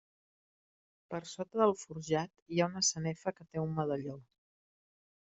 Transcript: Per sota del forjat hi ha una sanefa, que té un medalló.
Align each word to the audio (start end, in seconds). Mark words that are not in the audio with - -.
Per 1.13 1.19
sota 1.31 1.59
del 1.61 1.73
forjat 1.81 2.31
hi 2.55 2.63
ha 2.65 2.69
una 2.73 2.83
sanefa, 2.87 3.35
que 3.37 3.47
té 3.51 3.63
un 3.65 3.77
medalló. 3.81 4.17